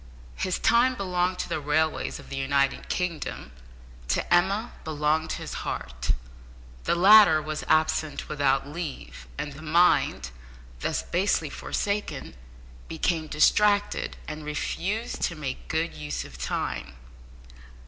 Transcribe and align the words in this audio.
His 0.35 0.57
time 0.57 0.95
belonged 0.95 1.37
to 1.37 1.47
the 1.47 1.59
railways 1.59 2.17
of 2.17 2.29
the 2.29 2.35
United 2.35 2.89
Kingdom; 2.89 3.51
to 4.07 4.33
Emma 4.33 4.73
belonged 4.83 5.33
his 5.33 5.53
heart. 5.61 6.09
The 6.85 6.95
latter 6.95 7.39
was 7.39 7.63
absent 7.67 8.27
without 8.27 8.67
leave, 8.67 9.27
and 9.37 9.53
the 9.53 9.61
mind, 9.61 10.31
thus 10.79 11.03
basely 11.03 11.51
forsaken, 11.51 12.33
became 12.87 13.27
distracted, 13.27 14.17
and 14.27 14.43
refused 14.43 15.21
to 15.21 15.35
make 15.35 15.67
good 15.67 15.93
use 15.93 16.25
of 16.25 16.39
time. 16.39 16.95